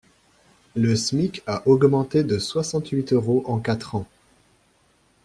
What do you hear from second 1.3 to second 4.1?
a augmenté de soixante-huit euros en quatre ans.